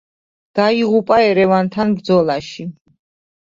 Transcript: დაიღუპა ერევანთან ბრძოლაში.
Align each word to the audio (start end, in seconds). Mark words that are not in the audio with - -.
დაიღუპა 0.59 1.21
ერევანთან 1.27 1.95
ბრძოლაში. 2.01 2.69